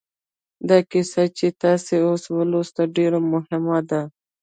[0.69, 4.01] دا کیسه چې تاسې اوس ولوسته ډېره مهمه ده